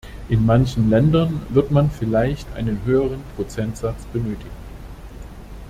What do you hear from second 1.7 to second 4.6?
vielleicht einen höheren Prozentsatz benötigen.